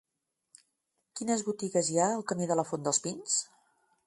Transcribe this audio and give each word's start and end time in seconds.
Quines 1.19 1.45
botigues 1.49 1.91
hi 1.93 2.01
ha 2.01 2.09
al 2.17 2.27
camí 2.33 2.51
de 2.53 2.61
la 2.61 2.69
Font 2.71 2.89
dels 2.89 3.03
Pins? 3.07 3.39